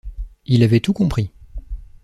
Il 0.47 0.63
avait 0.63 0.79
tout 0.79 0.93
compris. 0.93 1.29